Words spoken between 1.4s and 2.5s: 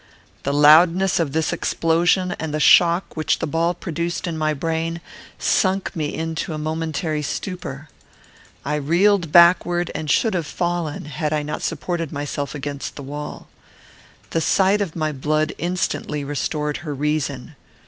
explosion,